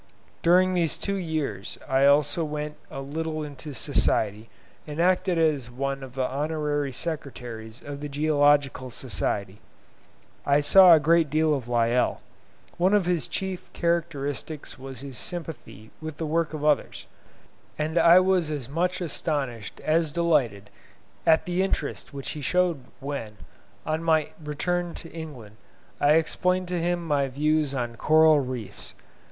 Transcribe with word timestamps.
During 0.41 0.73
these 0.73 0.97
two 0.97 1.13
years 1.13 1.77
I 1.87 2.07
also 2.07 2.43
went 2.43 2.75
a 2.89 3.01
little 3.01 3.43
into 3.43 3.71
society, 3.75 4.49
and 4.87 4.99
acted 4.99 5.37
as 5.37 5.69
one 5.69 6.01
of 6.01 6.15
the 6.15 6.25
honorary 6.27 6.91
secretaries 6.91 7.83
of 7.85 7.99
the 7.99 8.09
Geological 8.09 8.89
Society. 8.89 9.59
I 10.43 10.59
saw 10.59 10.93
a 10.93 10.99
great 10.99 11.29
deal 11.29 11.53
of 11.53 11.67
Lyell. 11.67 12.19
One 12.79 12.95
of 12.95 13.05
his 13.05 13.27
chief 13.27 13.71
characteristics 13.73 14.79
was 14.79 15.01
his 15.01 15.19
sympathy 15.19 15.91
with 16.01 16.17
the 16.17 16.25
work 16.25 16.55
of 16.55 16.65
others, 16.65 17.05
and 17.77 17.95
I 17.99 18.19
was 18.21 18.49
as 18.49 18.67
much 18.67 19.01
astonished 19.01 19.79
as 19.81 20.11
delighted 20.11 20.71
at 21.27 21.45
the 21.45 21.61
interest 21.61 22.11
which 22.11 22.31
he 22.31 22.41
showed 22.41 22.85
when, 23.01 23.37
on 23.85 24.01
my 24.03 24.29
return 24.43 24.95
to 24.95 25.13
England, 25.13 25.57
I 25.99 26.13
explained 26.13 26.67
to 26.69 26.81
him 26.81 27.05
my 27.05 27.27
views 27.27 27.75
on 27.75 27.97
coral 27.97 28.39
reefs. 28.39 28.95